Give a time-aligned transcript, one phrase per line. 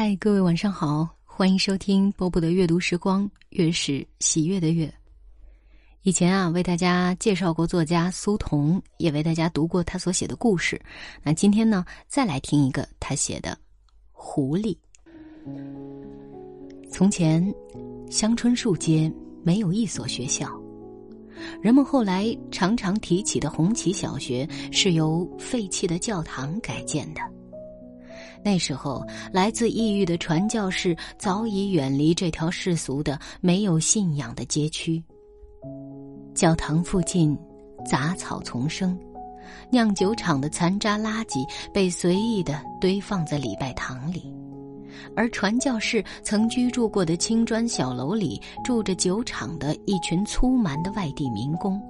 [0.00, 4.88] 嗨，各位晚上好，欢迎收听波波的阅读时光，月是喜悦的月。
[6.02, 10.80] 以前啊，为大家介绍过作家苏童，也为大家读过他所写的故事。
[11.20, 13.50] 那今天呢，再来听一个他写的
[14.12, 14.76] 《狐狸》。
[16.88, 17.52] 从前，
[18.08, 19.12] 香椿树街
[19.42, 20.48] 没有一所学校，
[21.60, 27.20] 人们后来常常提起的红旗小学是由废弃的教堂改建的。
[28.44, 35.02] 那时候，来自异域的传教士早已远离这条世俗的、没有信仰的街区。
[36.34, 37.36] 教堂附近，
[37.84, 38.96] 杂草丛生，
[39.70, 44.32] 酿酒厂的残渣垃圾被随意的堆放在礼拜堂里，
[45.16, 51.82] 而传教士曾居住过的青砖小楼里，住着酒厂的一群粗蛮的外地民工，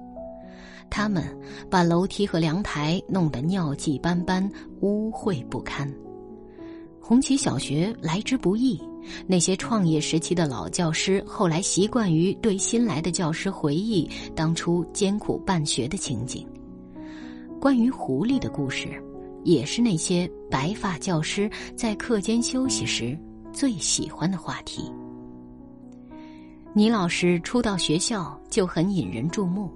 [0.89, 1.23] 他们
[1.69, 4.49] 把楼梯和凉台弄得尿迹斑斑、
[4.81, 5.87] 污秽不堪。
[7.09, 8.79] 红旗小学来之不易，
[9.25, 16.47] 那些创业时期的老教师后来习惯于对新来的教师回忆当初艰苦办学的情景。
[17.59, 18.89] 关于狐狸的故事，
[19.43, 23.17] 也是那些白发教师在课间休息时
[23.51, 24.83] 最喜欢的话题。
[26.75, 29.67] 倪老师初到学校就很引人注目，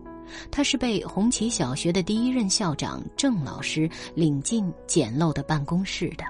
[0.52, 6.24] 他是被红旗小学的第一任校长郑老师领进简陋的办公室的。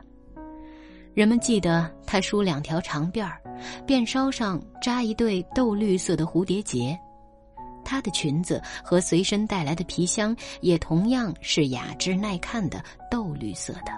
[1.13, 3.39] 人们记得她梳两条长辫儿，
[3.85, 6.97] 辫梢上扎一对豆绿色的蝴蝶结。
[7.85, 13.91] 她的裙子和随身带来的皮箱也同样是雅致耐看的豆绿色的。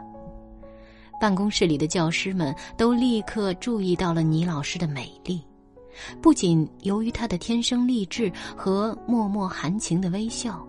[1.22, 5.42] 办公室里的教师们都立刻注意到了倪老师的美丽，
[6.22, 10.68] 不仅由于她的天生丽质和脉脉含情的微笑，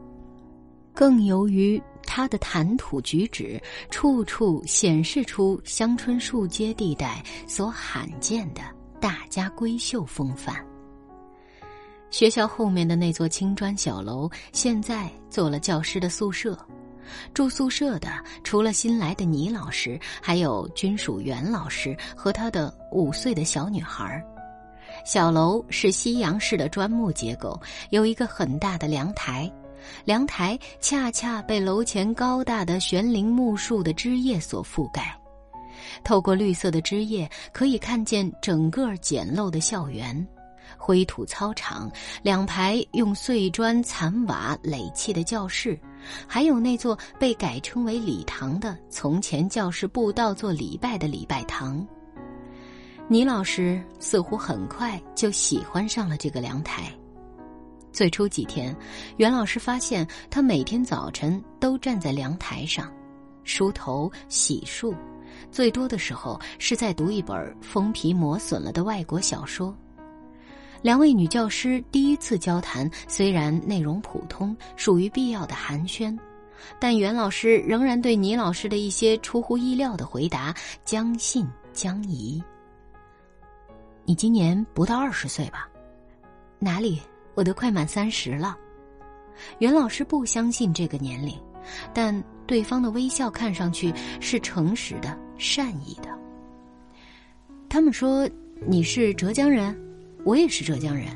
[0.96, 1.80] 更由于。
[2.08, 8.62] 他的谈吐举止，处处显示出香椿树街地带所罕见的
[9.00, 10.64] 大家闺秀风范。
[12.08, 16.56] 学校后面的那座青砖小楼，现在做了教师的宿舍。
[17.34, 18.08] 住宿舍的
[18.44, 24.24] 除了新来的倪老师，还有军属袁老师和他的五岁的小女孩。
[25.04, 29.52] 小楼是西洋式的砖木结构，有一个很大的凉台。
[30.04, 35.18] 凉台恰恰被楼前高大的悬铃木树的枝叶所覆盖，
[36.04, 40.26] 透过绿色的枝叶，可以看见整个简陋的校园、
[40.76, 41.90] 灰土操场、
[42.22, 45.78] 两排用碎砖残瓦垒砌的教室，
[46.26, 51.86] 还有那座被改称为礼堂的从前教室步道做礼拜的礼拜堂。
[53.08, 56.92] 倪老师似乎很快就喜欢上了这个凉台。
[57.96, 58.76] 最初几天，
[59.16, 62.92] 袁老师发现他每天早晨都站在凉台上，
[63.42, 64.94] 梳头、洗漱，
[65.50, 69.74] 最多的时候是在读一本封皮磨损了的外国小说。
[70.82, 76.14] 两位女教师第一次交谈，虽然内容普通，属于必要的寒暄，
[76.78, 82.44] 但袁老师仍然对倪老师的一些出乎意料的回答将信将疑。
[84.04, 85.66] 你今年不到二十岁吧？
[86.58, 87.00] 哪里？
[87.36, 88.56] 我都快满三十了，
[89.58, 91.38] 袁老师不相信这个年龄，
[91.92, 96.08] 但对方的微笑看上去是诚实的、善意的。
[97.68, 98.26] 他们说
[98.66, 99.78] 你是浙江人，
[100.24, 101.08] 我也是浙江人，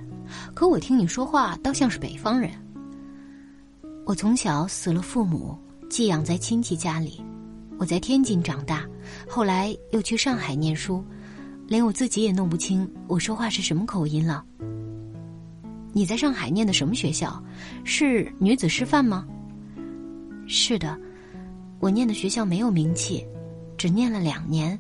[0.55, 2.51] 可我听你说话倒像是北方人。
[4.05, 5.57] 我从小死了父母，
[5.89, 7.25] 寄养在亲戚家里，
[7.79, 8.87] 我在天津长大，
[9.27, 11.03] 后来又去上海念书，
[11.67, 14.45] 连我自己也弄不清我说话是什么口音了。
[15.93, 17.43] 你在上海念的什么学校？
[17.85, 19.27] 是女子师范吗？
[20.47, 20.99] 是的，
[21.79, 23.27] 我念的学校没有名气，
[23.77, 24.79] 只念了两年，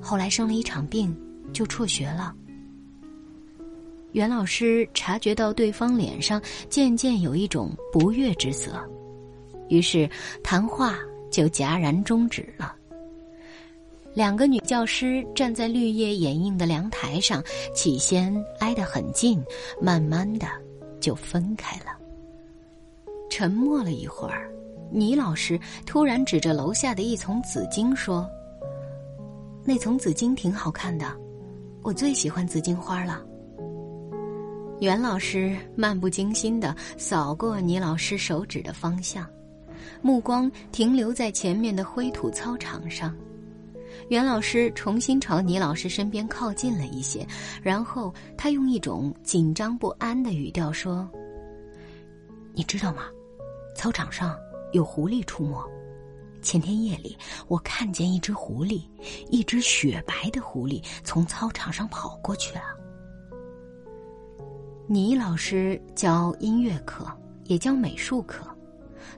[0.00, 1.16] 后来生了一场病，
[1.52, 2.34] 就辍学了。
[4.12, 8.78] 袁老师察觉到对方脸上渐渐有一种不悦之色，
[9.68, 10.08] 于是
[10.42, 10.98] 谈话
[11.30, 12.76] 就戛然终止了。
[14.14, 17.42] 两个女教师站在绿叶掩映的凉台上，
[17.74, 19.42] 起先挨得很近，
[19.80, 20.46] 慢慢的
[21.00, 21.96] 就分开了。
[23.30, 24.52] 沉默了一会儿，
[24.90, 28.28] 倪老师突然指着楼下的一丛紫荆说
[29.64, 31.06] ：“那丛紫荆挺好看的，
[31.82, 33.24] 我最喜欢紫荆花了。”
[34.80, 39.26] 袁老师漫不经心的扫过倪老师手指的方向，
[40.02, 43.16] 目光停留在前面的灰土操场上。
[44.12, 47.26] 袁老师重新朝倪老师身边靠近了一些，
[47.62, 51.10] 然后他用一种紧张不安的语调说
[52.52, 53.04] ：“你知道吗？
[53.74, 54.36] 操场上
[54.72, 55.56] 有狐狸出没，
[56.42, 57.16] 前天夜里，
[57.48, 58.82] 我看见一只狐狸，
[59.30, 62.60] 一只雪白的狐狸从操场上跑过去了。
[64.86, 67.06] 倪老师教音乐课，
[67.44, 68.51] 也教美术课。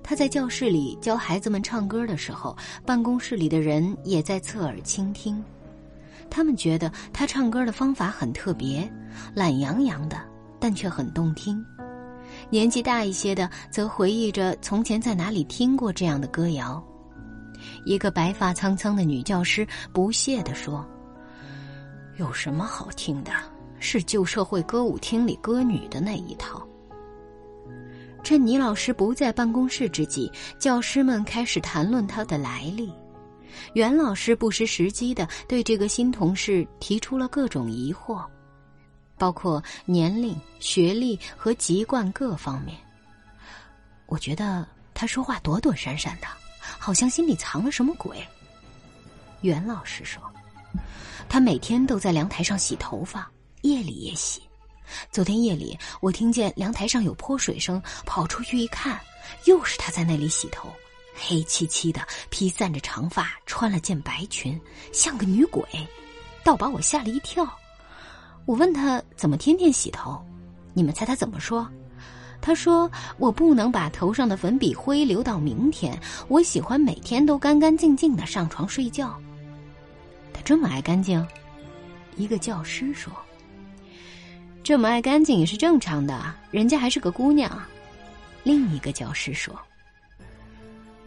[0.02, 5.42] 他在教室里教孩子们唱歌的时候，办公室里的人也在侧耳倾听。
[6.30, 8.90] 他们觉得他唱歌的方法很特别，
[9.34, 10.16] 懒洋洋的，
[10.58, 11.64] 但却很动听。
[12.50, 16.82] 年纪大一些的则回忆着从前在哪里听过这样的歌谣。
[17.84, 20.84] 一个白发苍苍的女教师不屑地说
[22.18, 23.32] ：“有什么好听的？
[23.78, 26.66] 是旧社会歌舞厅里歌女的那一套。”
[28.24, 32.92] 趁倪老师不在办公室之际，教师们开始谈论他的来历。
[33.74, 38.24] 袁老师不失时机的对这个新同事提出了各种疑惑，
[39.18, 42.76] 包括年龄、学历和籍贯各方面。
[44.06, 46.26] 我觉得他说话躲躲闪闪的。
[46.78, 48.16] 好像心里藏了什么鬼。
[49.42, 50.22] 袁老师说，
[51.28, 53.30] 他每天都在阳台上洗头发，
[53.60, 54.42] 夜里也洗。
[55.10, 59.00] 昨天夜里，我听见阳台上有泼水声，跑出去一看，
[59.44, 60.68] 又是他在那里洗头，
[61.14, 62.00] 黑漆漆的，
[62.30, 64.60] 披散着长发，穿了件白裙，
[64.92, 65.64] 像个女鬼，
[66.42, 67.46] 倒把我吓了一跳。
[68.46, 70.24] 我问他怎么天天洗头，
[70.72, 71.66] 你们猜他怎么说？
[72.40, 75.98] 他说：“我不能把头上的粉笔灰留到明天。
[76.28, 79.18] 我喜欢每天都干干净净的上床睡觉。”
[80.30, 81.26] 他这么爱干净，
[82.16, 83.10] 一个教师说
[84.64, 87.62] ：“这么爱干净也是正常的，人家还是个姑娘。”
[88.42, 89.54] 另一个教师说：“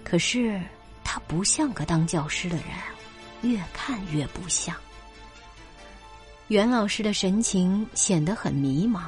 [0.06, 0.62] 可是
[1.04, 2.68] 他不像个当教师的人，
[3.42, 4.75] 越看越不像。”
[6.50, 9.06] 袁老师的神情显得很迷茫。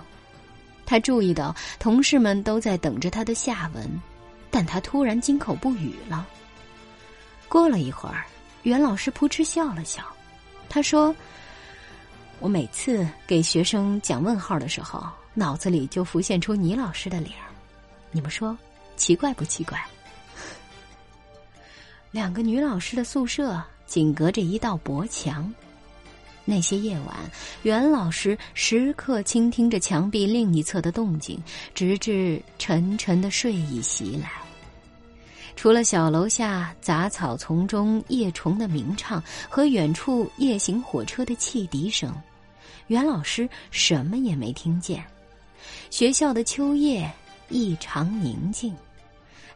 [0.86, 3.88] 他注意到同事们都在等着他的下文，
[4.50, 6.28] 但他突然金口不语了。
[7.48, 8.26] 过了一会儿，
[8.64, 10.04] 袁老师扑哧笑了笑，
[10.68, 11.16] 他说
[12.40, 17.52] ：“我每次给学生讲问号的时候，脑子里就浮现出倪老师的脸儿，
[18.12, 18.58] 你们说
[18.96, 19.78] 奇怪不奇怪？”
[22.12, 25.54] 两个女老师的宿舍紧隔着一道薄墙。
[26.46, 27.16] 那些夜晚，
[27.62, 31.40] 袁老师时刻倾听着墙壁另一侧的动静，
[31.76, 34.32] 直至沉沉的睡意袭来。
[35.56, 42.12] 除了小楼下杂草丛中夜虫的鸣唱和远处夜行火车的汽笛声，
[42.90, 45.06] 袁老师什么也没听见。
[45.92, 47.10] 学校的秋夜
[47.50, 48.76] 异常宁静，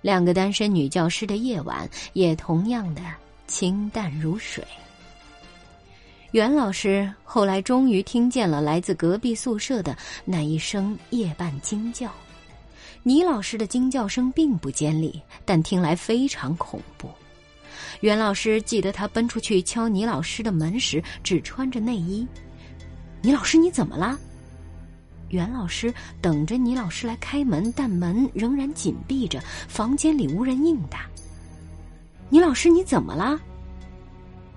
[0.01, 3.01] 两个单身女教师的夜晚也同样的
[3.47, 4.63] 清淡如水。
[6.30, 12.12] 袁老师后来终于听见了来自隔壁宿舍的那一声夜半惊叫。
[13.01, 17.09] 倪老师的惊叫声并不尖利，但听来非常恐怖。
[18.01, 22.27] 袁老师记得他奔出去敲倪老师的门时只穿着内衣。
[23.24, 24.20] 倪老师，你怎么了？
[25.30, 25.92] 袁老师
[26.22, 31.10] 等着倪老师来开门，但门仍然紧闭着，房间里无人应答。
[32.28, 33.40] 倪老师，你怎么了？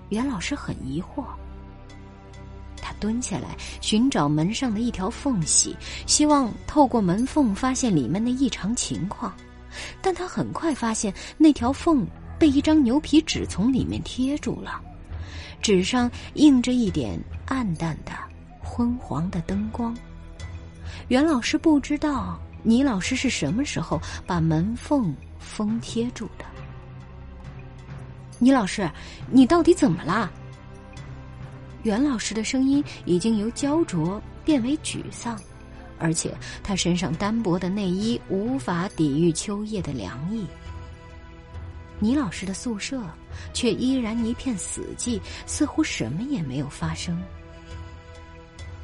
[0.09, 1.23] 袁老师很疑惑。
[2.81, 5.73] 他蹲下来寻找门上的一条缝隙，
[6.05, 9.33] 希望透过门缝发现里面的异常情况，
[10.01, 12.05] 但他很快发现那条缝
[12.37, 14.81] 被一张牛皮纸从里面贴住了，
[15.61, 18.11] 纸上印着一点暗淡的、
[18.77, 19.97] 昏黄的灯光。
[21.07, 26.45] 袁老师不知道倪老师是什么时候把门缝封贴住的。
[28.37, 28.87] 倪老师，
[29.31, 30.31] 你到底怎么了？
[31.81, 35.35] 袁老师的声音已经由焦灼变为沮丧，
[35.97, 36.31] 而且
[36.61, 40.45] 他身上单薄的内衣无法抵御秋夜的凉意。
[41.99, 43.01] 倪老师的宿舍
[43.53, 47.19] 却依然一片死寂，似乎什么也没有发生。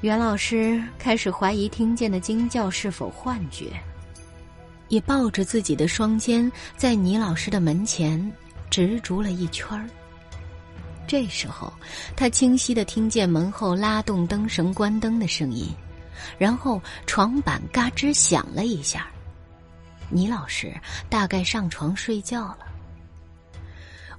[0.04, 3.72] 袁老师开始怀疑听见的惊叫是否幻觉，
[4.90, 8.30] 也抱着自己的双肩在倪老师的门前
[8.70, 9.88] 执着了一圈儿。
[11.08, 11.72] 这时候，
[12.18, 15.74] 他清晰的听见门后拉动灯绳、关灯的声音，
[16.38, 19.08] 然后床板嘎吱响了一下。
[20.10, 20.74] 倪老师
[21.08, 22.68] 大概上床睡觉了。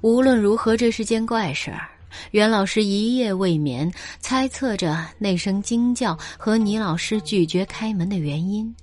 [0.01, 1.91] 无论如何，这是件怪事儿。
[2.31, 8.75] 袁老师一夜未眠，猜测着那声惊叫和倪老师拒绝开门的原因。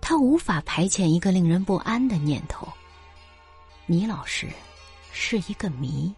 [0.00, 2.66] 他无法排遣一个令人不安的念头：
[3.86, 4.46] 倪老师
[5.12, 6.12] 是一个谜。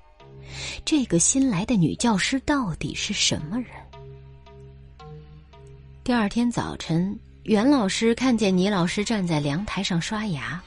[0.84, 3.68] 这个新来的女教师到底是什么人？
[6.04, 10.62] 第二天早晨，袁老师看见倪老师站在阳台上刷牙，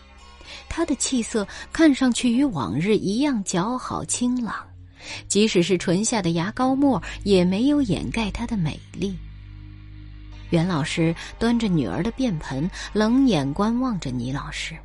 [0.69, 0.85] 她。
[0.85, 4.55] 的气色看上去与往日一样姣好清朗，
[5.27, 9.17] 即使是唇下的牙膏沫也没有掩盖她的美丽。
[10.51, 14.77] 袁老师端着女儿的便盆，冷眼观望着倪老师，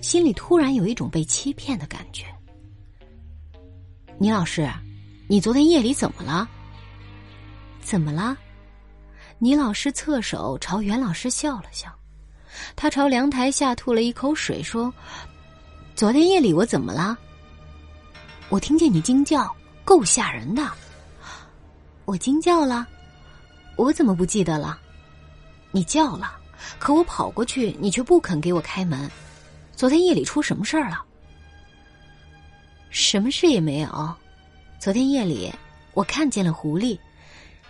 [0.00, 2.24] 心里突然有一种被欺骗的感觉。
[4.18, 4.68] 倪老师，
[5.28, 6.48] 你昨天夜里怎么了？
[7.80, 8.36] 怎么了？
[9.38, 11.92] 倪老师侧手朝袁老师笑了笑，
[12.76, 14.92] 他朝凉台下吐了一口水，说
[15.96, 17.18] ：“昨天夜里我怎么了？
[18.48, 19.52] 我听见你惊叫，
[19.84, 20.70] 够吓人的。
[22.04, 22.86] 我惊叫了，
[23.76, 24.78] 我怎么不记得了？
[25.70, 26.36] 你叫了，
[26.78, 29.10] 可我跑过去，你却不肯给我开门。
[29.74, 31.02] 昨天夜里出什么事儿了？
[32.90, 34.14] 什么事也没有。
[34.78, 35.52] 昨天夜里，
[35.94, 36.98] 我看见了狐狸，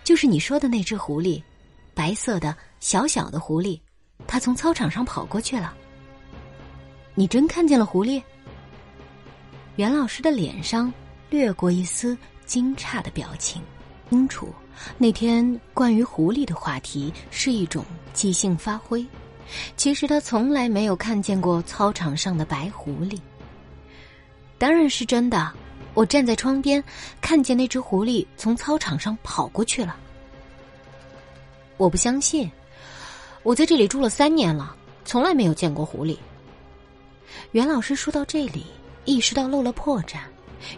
[0.03, 1.41] 就是你说的那只狐狸。”
[1.95, 3.79] 白色的小小的狐狸，
[4.25, 5.75] 它从操场上跑过去了。
[7.13, 8.19] 你真看见了狐狸？
[9.75, 10.91] 袁老师的脸上
[11.33, 13.59] 掠过一丝惊诧的表情。
[14.11, 14.53] 清楚，
[14.99, 19.03] 那天关于狐狸的话题是一种即兴发挥。
[19.75, 23.19] 其实他从来没有看见过操场上的白狐狸。
[24.59, 25.51] 当然是真的，
[25.95, 26.83] 我站在窗边，
[27.19, 29.95] 看见那只狐狸从操场上跑过去了。
[31.77, 32.47] 我不相信，
[33.41, 36.15] 我在这里住了三年了，从来没有见过狐狸。
[37.53, 38.67] 袁老师说到这里，
[39.05, 40.19] 意识到漏了破绽，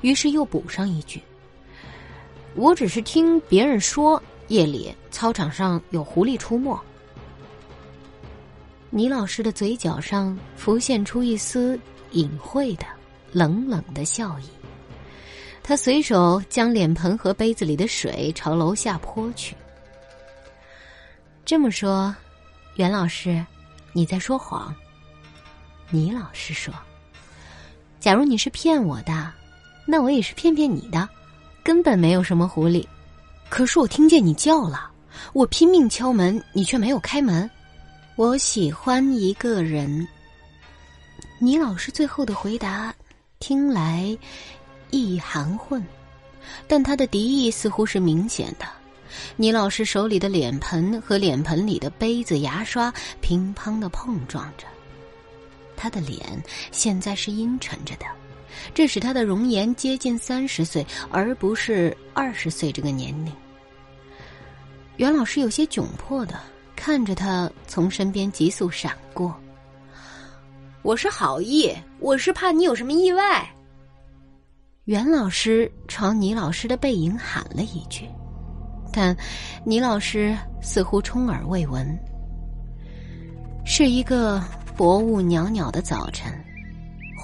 [0.02, 1.22] 于是又补上一句
[2.56, 6.80] ：“我只是听别人说，夜里操场上有狐狸出没。”
[8.92, 11.78] 倪老师的嘴角上浮现出一丝
[12.12, 12.86] 隐晦的、
[13.32, 14.46] 冷冷的笑意，
[15.62, 19.54] 他随手将脸盆和杯子里的水朝楼下泼去。
[21.44, 22.16] 这么说，
[22.76, 23.46] 袁老师，
[23.92, 24.74] 你在说谎。
[25.90, 26.74] 倪老师说
[28.00, 29.34] ：“假如你是骗我的，
[29.86, 31.08] 那我也是骗骗你的，
[31.64, 32.86] 根本没有什么狐狸。
[33.50, 34.90] 可是我听见你叫了，
[35.34, 37.50] 我拼命敲门，你却没有开门。
[38.16, 40.08] 我喜欢一个人。”
[41.40, 42.94] 倪老师最后的回答
[43.40, 44.18] 听来
[44.90, 45.84] 意含混，
[46.68, 48.66] 但他的敌意似乎是明显的。
[49.36, 54.66] 倪老师手里的脸盆和脸盆里的杯子、牙刷乒乓的碰撞着，
[55.76, 58.06] 他的脸现在是阴沉着的，
[58.74, 63.32] 这使他的容颜接近三十岁，而不是二十岁这个年龄。
[64.98, 66.40] 袁老师有些窘迫的
[66.76, 69.36] 看着他从身边急速闪过。
[70.82, 73.46] 我是好意，我是怕你有什么意外。
[74.86, 78.08] 袁老师朝倪老师的背影喊了一句。
[78.94, 79.18] 但
[79.66, 81.86] 倪老师似乎充耳未闻。
[83.66, 84.42] 是一个
[84.78, 86.32] 薄雾袅袅的早晨，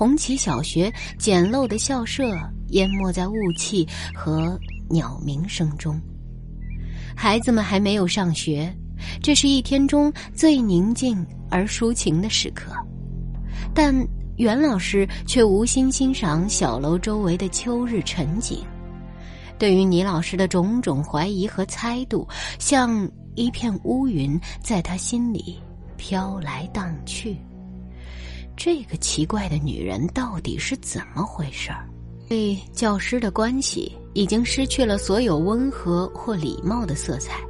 [0.01, 2.35] 红旗小学简陋的校舍
[2.69, 6.01] 淹没在雾气和鸟鸣声中。
[7.15, 8.75] 孩子们还没有上学，
[9.21, 12.71] 这是一天中最宁静而抒情的时刻。
[13.75, 13.95] 但
[14.37, 18.57] 袁老师却无心欣赏小楼周围的秋日沉景。
[19.59, 22.27] 对于倪老师的种种怀疑和猜度，
[22.57, 25.59] 像一片乌云，在他心里
[25.95, 27.37] 飘来荡去。
[28.63, 31.89] 这个奇怪的女人到底是怎么回事儿？
[32.29, 37.41] 对教师的关系已经失去了所有温和或礼貌的色彩。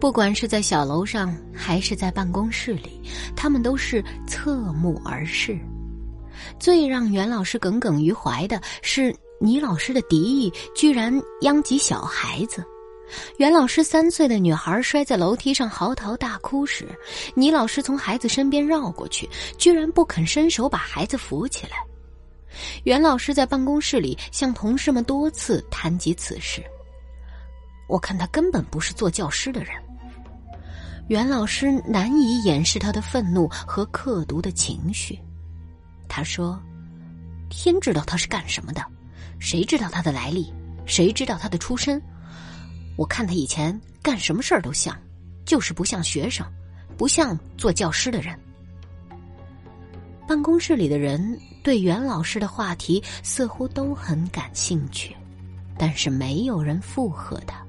[0.00, 3.02] 不管是在小楼上，还是在办公室里，
[3.36, 5.58] 他们都是侧目而视。
[6.58, 9.14] 最让袁老师耿耿于怀的是。
[9.40, 12.64] 倪老师的敌意居然殃及小孩子。
[13.38, 16.88] 袁老师三岁的女孩摔在楼梯上嚎啕大哭时，
[17.34, 21.76] 倪老师从孩子身边绕过去，居然不肯伸手把孩子扶起来。
[22.84, 26.62] 袁老师在办公室里向同事们多次谈及此事。
[27.88, 29.72] 我看他根本不是做教师的人。
[31.08, 35.18] 袁老师难以掩饰他的愤怒和刻毒的情绪。
[36.06, 36.60] 他说
[37.48, 38.84] ：“天知道他是干什么的。”
[39.40, 40.52] 谁知道他的来历？
[40.84, 42.02] 谁知道他的出身？
[42.98, 45.00] 我看他以前干什么事儿都像，
[45.44, 46.44] 就是不像学生，
[46.96, 48.36] 不像做教师的人。
[50.26, 55.16] 办公室里的人对袁老师的话题似乎都很感兴趣，
[55.78, 57.64] 但是没有人附和他。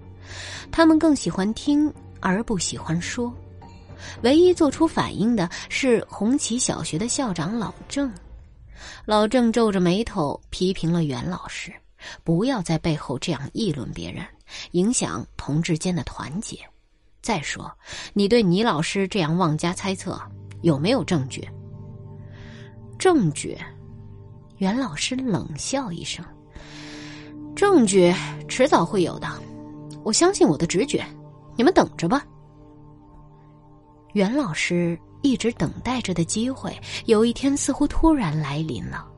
[0.71, 3.31] 他们更喜欢听而不喜欢说。
[4.23, 8.11] 唯一做出反应的是红旗小学的校长老郑。
[9.05, 11.71] 老郑皱着眉头批评了袁老师
[12.25, 14.25] ：“不要在背后这样议论别人，
[14.71, 16.57] 影响同志间的团结。
[17.21, 17.71] 再说，
[18.13, 20.19] 你对倪老师这样妄加猜测，
[20.61, 21.47] 有没有证据？”
[22.97, 23.57] 证据？
[24.57, 26.23] 袁老师冷笑一声
[27.55, 28.13] ：“证据
[28.47, 29.27] 迟早会有的，
[30.03, 31.05] 我相信我的直觉，
[31.55, 32.25] 你们等着吧。”
[34.13, 39.08] 袁老师一直等待着的机会，有一天似乎突然来临了。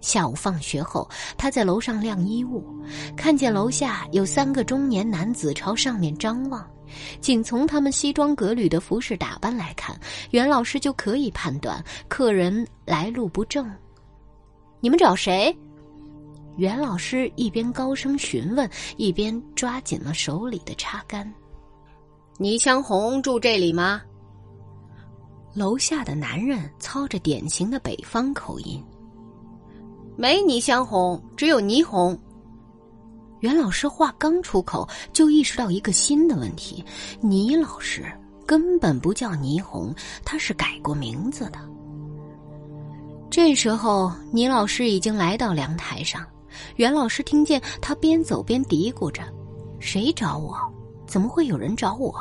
[0.00, 2.64] 下午放学后，他在楼上晾衣物，
[3.16, 6.68] 看见楼下有三个中年男子朝上面张望。
[7.20, 9.98] 仅从他们西装革履的服饰打扮来看，
[10.30, 13.70] 袁老师就可以判断客人来路不正。
[14.80, 15.54] 你们找谁？
[16.56, 21.30] 袁老师一边高声询问，一边抓紧了手里的插杆。
[22.38, 24.00] 倪香红住这里吗？
[25.54, 28.82] 楼下的男人操着典型的北方口音。
[30.20, 32.18] 没倪香红，只有倪红。
[33.38, 36.84] 袁老师话刚出口，就意识到一个新的问题：
[37.20, 38.04] 倪老师
[38.44, 39.94] 根本不叫倪红，
[40.24, 41.60] 他是改过名字的。
[43.30, 46.26] 这时候，倪老师已经来到阳台上，
[46.74, 49.22] 袁老师听见他边走边嘀咕着
[49.78, 50.58] ：“谁找我？
[51.06, 52.12] 怎么会有人找我？”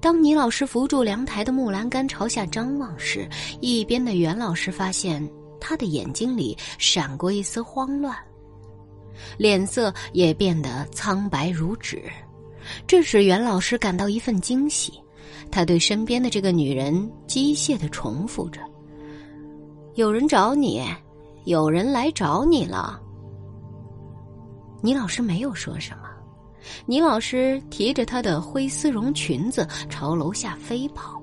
[0.00, 3.28] 当倪老师扶住阳台的木栏杆朝下张望时，
[3.60, 5.22] 一边的袁老师发现。
[5.64, 8.16] 他的眼睛里闪过一丝慌乱，
[9.38, 12.02] 脸色也变得苍白如纸。
[12.84, 14.92] 这使袁老师感到一份惊喜。
[15.50, 18.60] 他对身边的这个女人机械的重复着
[19.94, 20.82] ：“有人找你，
[21.44, 23.00] 有人来找你了。”
[24.82, 26.10] 倪老师没有说什么。
[26.86, 31.21] 倪老师提着她的灰丝绒裙子朝楼下飞跑。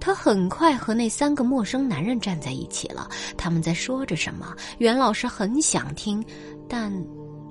[0.00, 3.08] 他很快和那三个陌生男人站在一起了。
[3.36, 4.54] 他们在说着什么？
[4.78, 6.24] 袁老师很想听，
[6.68, 6.92] 但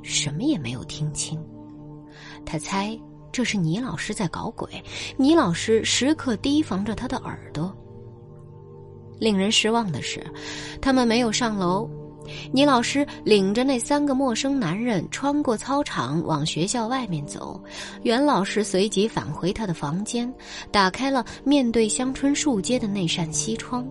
[0.04, 1.40] 什么也没有听清。
[2.46, 2.98] 他猜
[3.32, 4.70] 这是倪老师在搞鬼。
[5.18, 7.76] 倪老师时刻提防着他的耳朵。
[9.20, 10.26] 令人失望的是，
[10.82, 11.90] 他们没有上楼。
[12.52, 17.62] 倪老师领着那三个陌生男人穿过操场往学校外面走，
[18.04, 20.32] 袁老师随即返回他的房间，
[20.72, 23.88] 打开了面对香椿树街的那扇西窗。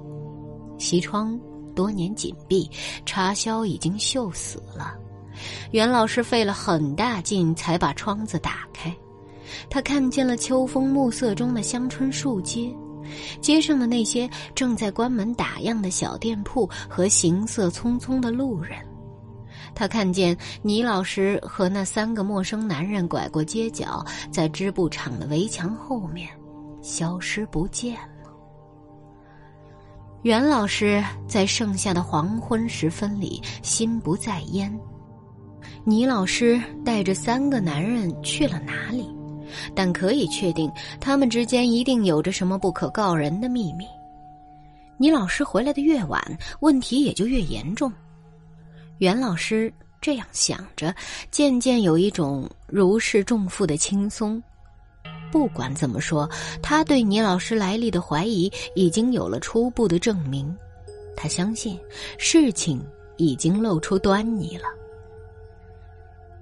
[0.79, 1.39] 西窗
[1.75, 2.71] 多年紧闭，
[3.05, 4.95] 插销已经锈死了。
[5.71, 8.95] 袁老师费了很大劲才把窗子打开，
[9.71, 12.75] 他看见了秋风暮色中的香椿树街。
[13.41, 18.79] 街上的那些正在关门打烊的小店铺和行色匆匆的路人，
[19.75, 26.29] 他看见倪老师和那三个陌生男人拐过街角，在织布厂的围墙后面
[26.83, 28.31] 消失不见了。
[30.23, 34.77] 袁老师在盛夏的黄昏时分里心不在焉，
[35.85, 39.09] 倪老师带着三个男人去了哪里？
[39.75, 43.87] 但可以确定，他们之间一定有着什么不可告人的秘密。
[44.97, 46.21] 倪老师回来的越晚，
[46.61, 47.93] 问题也就越严重。
[48.99, 50.95] 袁老师这样想着，
[51.31, 54.43] 渐渐有一种如释重负的轻松。
[55.31, 56.29] 不管怎么说，
[56.63, 60.53] 他对倪老师来历的怀疑已经有了初步的证明。
[61.17, 61.79] 他相信
[62.17, 62.81] 事情
[63.17, 64.65] 已经露出端倪了。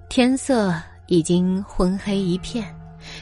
[0.09, 0.73] 天色
[1.07, 2.63] 已经昏黑一片。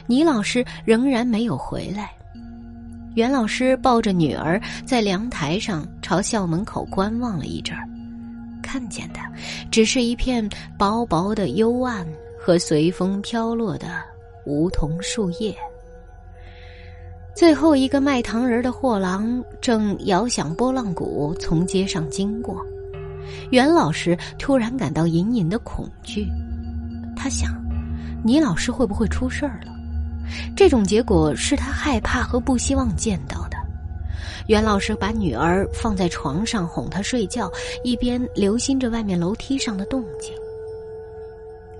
[0.06, 2.12] 倪老师仍然没有回来，
[3.14, 7.88] 袁老师抱着女儿在阳台上朝校门口观望了一阵儿，
[8.62, 9.20] 看见的
[9.70, 12.06] 只是一片薄薄的幽暗
[12.38, 14.02] 和随风飘落的
[14.44, 15.54] 梧桐树叶。
[17.34, 22.64] 最后一个卖糖人的货郎正摇响拨浪鼓从街上经过，
[23.50, 26.26] 袁老师突然感到隐隐的恐惧，
[27.14, 27.65] 他想。
[28.26, 29.72] 倪老师会不会出事儿了？
[30.56, 33.56] 这种结果是他害怕和不希望见到的。
[34.48, 37.48] 袁老师把女儿放在床上哄她睡觉，
[37.84, 40.32] 一边留心着外面楼梯上的动静。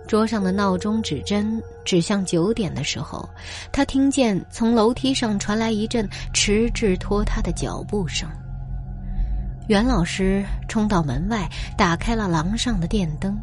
[0.07, 3.29] 桌上的闹钟指针指向九点的时候，
[3.73, 8.29] 他听见从楼梯上传来一阵迟滞拖沓的脚步声。
[9.67, 13.37] 袁老师冲到门外，打开了廊上的电灯。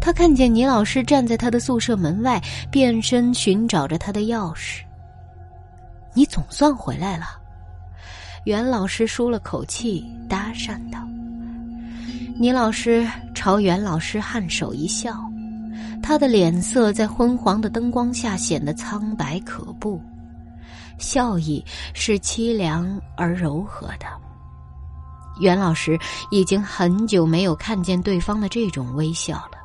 [0.00, 4.82] 他看见倪老师站在他的宿舍门外，变身寻找着他的钥匙。
[6.12, 7.26] 你总算回来了，
[8.44, 10.98] 袁老师舒了口气，搭讪道。
[12.36, 15.14] 倪老师朝袁老师颔首一笑，
[16.02, 20.00] 他的脸色在昏黄的灯光下显得苍白可怖，
[20.98, 21.62] 笑意
[21.92, 24.06] 是凄凉而柔和的。
[25.38, 25.98] 袁老师
[26.30, 29.59] 已经很久没有看见对方的这种微笑了。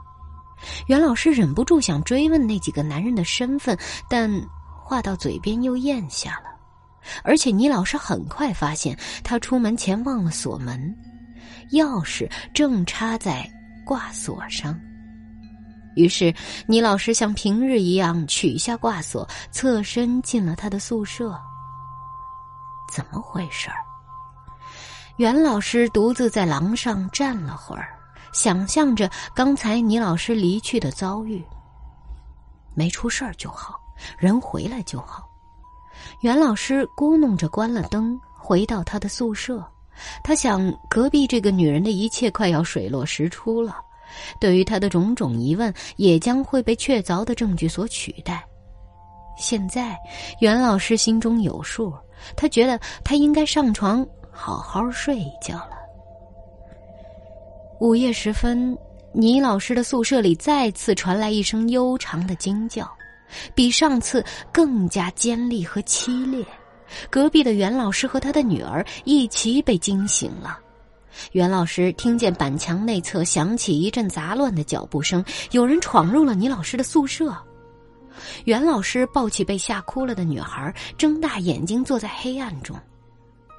[0.88, 3.78] 袁老师忍不住想追问那几个男人的身份，
[4.10, 4.30] 但
[4.84, 6.56] 话到嘴边又咽下了。
[7.24, 10.96] 而且倪老师很快发现他出门前忘了锁门，
[11.72, 13.48] 钥匙正插在
[13.86, 14.80] 挂锁上。
[15.96, 16.34] 于是，
[16.68, 21.40] 倪老师像平日一样取下挂锁，侧身进了他的宿舍。
[22.92, 23.78] 怎么回事儿？
[25.18, 27.95] 袁老师独自在廊上站了会儿，
[28.36, 31.42] 想象着刚才倪老师离去的遭遇。
[32.74, 33.80] 没出事儿就好，
[34.18, 35.26] 人回来就好。
[36.20, 39.66] 袁老师咕哝着关了灯，回到他的宿舍。
[40.22, 43.78] 他想，隔壁这个女人的一切快要水落石出了。
[44.38, 48.46] 对于他的种种疑问，也将会被确凿的证据所取代。
[49.38, 49.98] 现在，
[50.42, 51.94] 袁老师心中有数，
[52.36, 55.85] 他觉得他应该上床好好睡一觉了。
[57.80, 58.78] 午夜时分，
[59.14, 62.90] 倪老师的宿舍里再次传来一声悠长的惊叫，
[63.54, 66.46] 比上次更加尖利和凄烈。
[67.10, 70.58] 隔壁的袁老师和他的女儿一起被惊醒了。
[71.34, 77.36] 袁老师听见板墙内侧响起一阵杂乱的脚步声，有人闯入了倪老师的宿舍。
[78.46, 82.78] 袁老师抱起被吓哭了的女孩，睁大眼睛坐在黑暗中。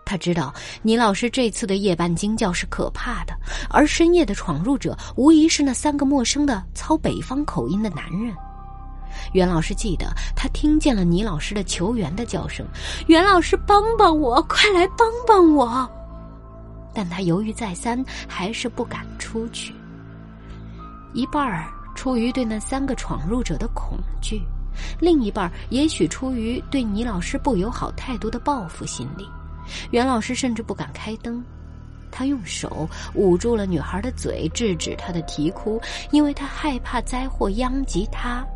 [0.06, 3.34] 他知道倪老师这次的夜半惊叫是可怕的，
[3.68, 8.32] 而深夜的闯入者无疑是那三个陌生的操北方口音的男人。
[9.32, 12.64] 袁老师记得他听见了倪老师的求援的叫声
[13.08, 15.90] ：“袁老师，帮帮我，快来帮帮我！”
[16.94, 19.74] 但他犹豫再三，还是不敢出去。
[21.14, 21.66] 一半儿
[21.96, 24.40] 出于对那三个闯入者的恐惧，
[25.00, 29.26] 另一半儿也许出于对倪老师不友好态度的报复心理。
[29.90, 31.44] 袁老师甚至不敢开灯，
[32.10, 38.46] 他用手捂住了女孩的嘴，制止她的啼哭，因为他害怕灾祸殃及他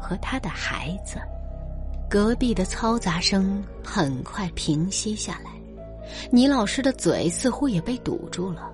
[0.00, 1.18] 和他的孩子。
[2.08, 5.50] 隔壁的嘈杂声很快平息下来。
[6.30, 8.70] 倪老师的嘴似乎也被堵住了，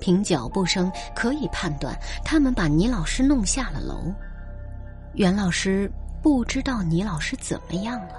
[0.00, 4.12] 凭脚步声可以判断，他们把倪老师弄下了楼。
[5.14, 8.16] 袁老师不知道倪老师怎么样了，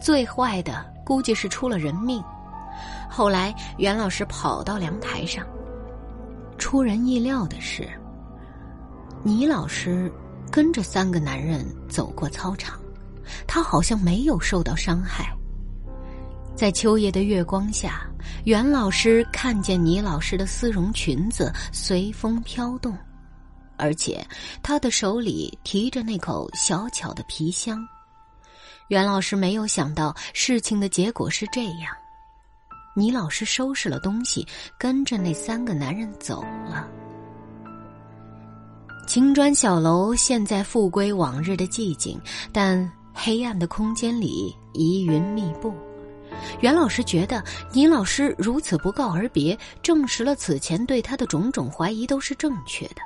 [0.00, 2.24] 最坏的估计是出了人命。
[3.06, 5.46] 后来袁老师跑到阳台上，
[6.56, 7.86] 出人意料的是，
[9.22, 10.10] 倪老师
[10.50, 12.80] 跟着三个男人走过操场，
[13.46, 15.30] 他好像没有受到伤害。
[16.56, 18.06] 在秋夜的月光下，
[18.44, 22.96] 袁老师看见倪老师的丝绒裙子随风飘动，
[23.76, 24.26] 而且
[24.62, 27.86] 他的手里提着那口小巧的皮箱。
[28.92, 31.96] 袁老师没有想到事情的结果是这样：
[32.94, 34.46] 倪老师收拾了东西，
[34.78, 36.86] 跟着那三个男人走了。
[39.06, 42.20] 青砖小楼现在复归往日的寂静，
[42.52, 45.72] 但黑暗的空间里疑云密布。
[46.60, 52.96] 袁老师觉得倪老师如此不告而别，证实了此前对他的种种怀疑都是正确的。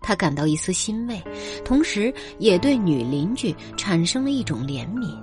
[0.00, 1.22] 他感到一丝欣慰，
[1.64, 5.14] 同时也对女邻居产生了一种怜悯。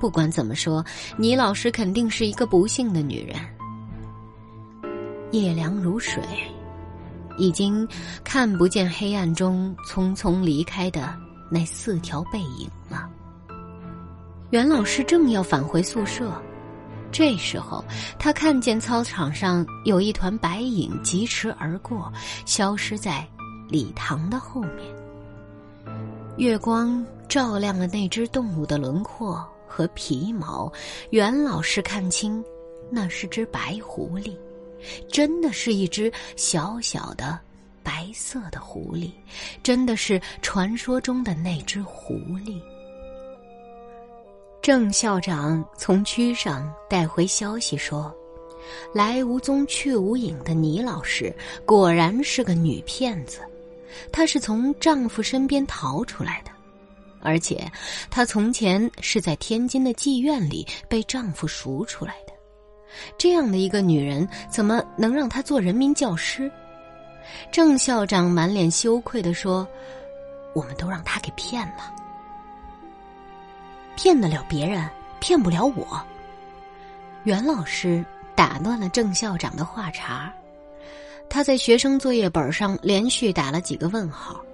[0.00, 0.84] 不管怎么说，
[1.16, 3.36] 倪老师肯定是一个不幸的女人。
[5.32, 6.22] 夜凉如水，
[7.36, 7.86] 已经
[8.24, 11.14] 看不见黑暗中匆匆离开的
[11.50, 13.08] 那四条背影了。
[14.50, 16.32] 袁老师正要返回宿舍，
[17.12, 17.84] 这时候
[18.18, 22.10] 他看见操场上有一团白影疾驰而过，
[22.46, 23.28] 消失在
[23.68, 24.94] 礼堂的后面。
[26.36, 30.72] 月光照亮了那只动物的轮廓和皮毛，
[31.10, 32.42] 袁老师看清，
[32.90, 34.36] 那是只白狐狸，
[35.10, 37.38] 真的是一只小小的
[37.82, 39.10] 白色的狐狸，
[39.62, 42.14] 真的是传说中的那只狐
[42.46, 42.60] 狸。
[44.62, 48.14] 郑校长从区上带回消息说，
[48.94, 53.40] 来无踪去无影的倪老师果然是个女骗子。
[54.12, 56.50] 她是从丈夫身边逃出来的，
[57.20, 57.70] 而且
[58.10, 62.32] 她从前是在天津的妓院里被丈夫赎出来的。
[63.18, 66.50] 这样的一个女人，怎么能让她做人民教师？
[67.52, 69.68] 郑校长满脸羞愧地说
[70.54, 71.94] ：“我们都让她给骗了。”
[73.94, 74.88] 骗得了别人，
[75.20, 76.00] 骗不了我。
[77.24, 80.32] 袁老师打断了郑校长的话茬，
[81.28, 84.44] 他在学生作业本上连续打了几个问号。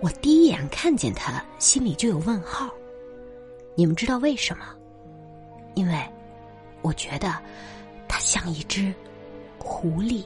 [0.00, 2.70] 我第一眼看见他，心里就有问号。
[3.74, 4.64] 你们知道为什么？
[5.74, 5.94] 因为
[6.82, 7.34] 我觉得
[8.06, 8.92] 他像一只
[9.58, 10.24] 狐狸。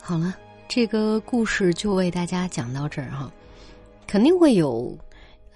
[0.00, 0.36] 好了，
[0.68, 3.30] 这个故事就为大家讲到这儿哈。
[4.06, 4.96] 肯定会有，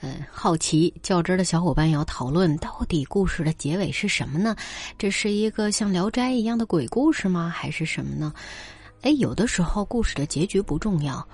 [0.02, 4.54] 嗯，好奇较真的小伙伴要讨论，到底故事的结尾是什么呢？
[4.98, 7.48] 这是一个像《聊斋》一样的鬼故事吗？
[7.48, 8.32] 还是什么呢？
[9.02, 11.26] 哎，有的时候故事的结局不重要。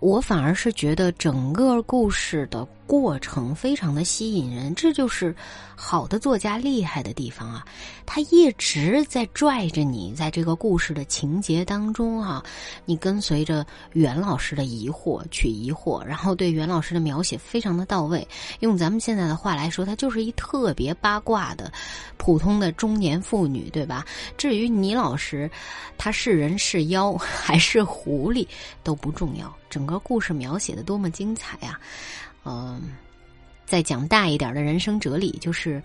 [0.00, 5.36] 我反而是觉得整个故事的过程非常的吸引人，这就是
[5.76, 7.62] 好的作家厉害的地方啊！
[8.06, 12.42] 他一直在拽着你，在这个故事的情节当中啊，
[12.86, 18.26] 你跟随着袁老师的疑惑去疑惑，然后对袁老师的描写非常的到位。
[18.60, 21.70] 用咱们现在的话来说，他就是一特别八卦的
[22.16, 24.02] 普通的中年妇女，对吧？
[24.38, 25.50] 至于倪老师，
[25.98, 28.48] 他是人是妖还是狐狸
[28.82, 29.54] 都不重要。
[29.68, 31.78] 整个故事描写的多么精彩呀！
[32.48, 32.80] 嗯，
[33.66, 35.82] 再讲大一点的人生哲理，就是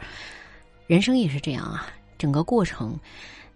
[0.88, 1.88] 人生也是这样啊。
[2.18, 2.98] 整个过程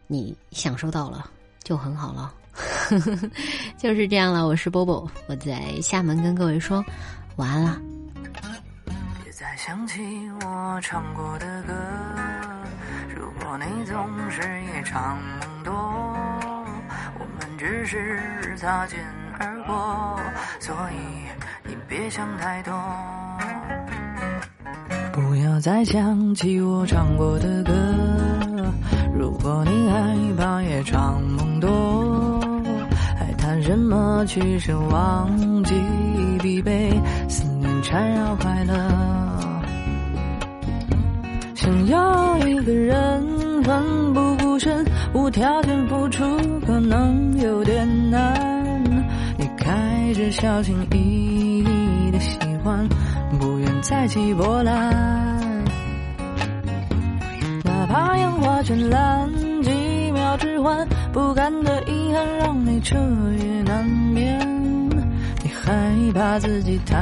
[0.07, 1.31] 你享受到了
[1.63, 2.33] 就很好了，
[3.77, 4.45] 就是这样了。
[4.45, 6.83] 我是波波，我在厦门跟各位说
[7.37, 7.81] 晚安了。
[9.23, 10.01] 别再想起
[10.41, 11.73] 我唱过的歌，
[13.15, 13.95] 如果你总
[14.29, 15.73] 是夜长梦多，
[17.19, 19.26] 我们只是擦肩。
[19.39, 20.19] 而过，
[20.59, 20.95] 所以
[21.67, 22.73] 你别想太多。
[25.11, 27.73] 不要再想起我唱过的歌。
[29.15, 32.39] 如果你害怕夜长梦多，
[33.17, 35.29] 还谈什么去奢忘
[35.63, 35.73] 记
[36.39, 36.91] 疲惫？
[37.27, 38.73] 思念缠绕快乐。
[41.55, 46.23] 想要一个人奋不顾身，无条件付出，
[46.65, 47.66] 可能有。
[50.31, 52.87] 小心翼翼的喜欢，
[53.39, 55.63] 不愿再起波澜。
[57.63, 59.29] 哪怕烟花绚烂，
[59.63, 62.95] 几秒之欢，不甘的遗憾让你彻
[63.39, 64.39] 夜难眠。
[65.43, 66.95] 你害怕自己太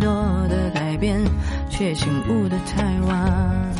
[0.00, 0.08] 多
[0.48, 1.20] 的改变，
[1.68, 3.71] 却醒悟的太晚。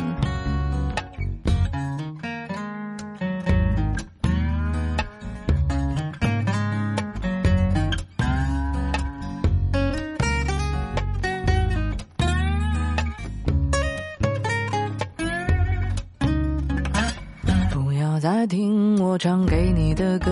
[19.23, 20.29] 唱给你的歌，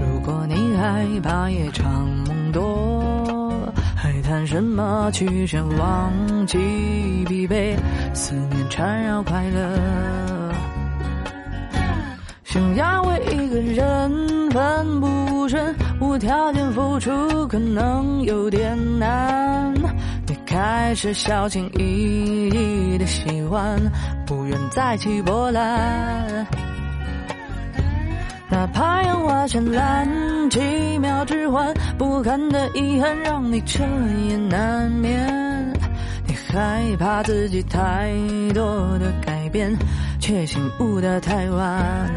[0.00, 6.12] 如果你害怕夜长梦多，还谈什么去想忘
[6.48, 6.58] 记
[7.28, 7.76] 疲惫？
[8.12, 10.52] 思念缠绕快乐，
[12.42, 19.72] 想要为一个人奋不顾身，无条件付出，可能有点难。
[20.26, 23.80] 你开始小心翼翼的喜欢。
[24.26, 26.46] 不愿再起波澜，
[28.54, 30.08] 哪怕烟花绚烂，
[30.48, 30.60] 几
[31.00, 33.82] 秒之欢，不堪的遗憾让你彻
[34.28, 35.72] 夜难眠。
[36.24, 38.12] 你害怕自己太
[38.54, 38.64] 多
[39.00, 39.76] 的改变，
[40.20, 42.08] 却醒悟的太晚。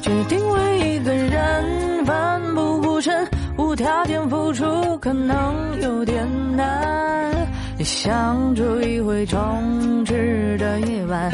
[0.00, 7.30] 决定为一个人奋不顾身，无条件付出，可能有点难。
[7.76, 11.30] 你想住一回充斥的夜晚，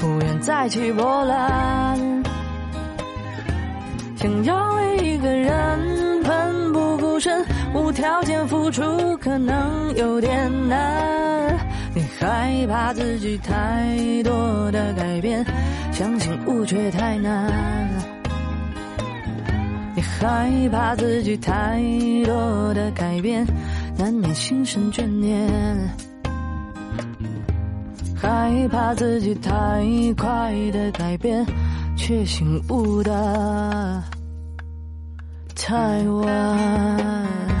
[0.00, 2.13] 不愿再起波澜。
[4.24, 8.82] 想要为一个人奋不顾身，无条件付出，
[9.18, 11.54] 可能有点难。
[11.94, 15.44] 你害怕自己太多的改变，
[15.92, 17.52] 相信悟却太难。
[19.94, 21.82] 你害怕自己太
[22.24, 23.46] 多的改变。
[23.98, 25.46] 难免心生眷念，
[28.16, 29.52] 害怕自己太
[30.16, 31.44] 快的改变，
[31.94, 34.02] 却醒悟的
[35.66, 37.53] 太晚。